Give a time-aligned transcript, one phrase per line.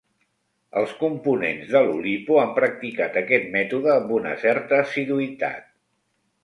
[0.79, 5.75] Els components de l'Oulipo han practicat aquest mètode amb una certa assiduïtat.